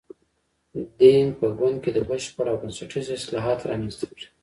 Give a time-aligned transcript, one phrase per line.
[0.97, 4.25] دینګ په ګوند کې بشپړ او بنسټیز اصلاحات رامنځته کړي.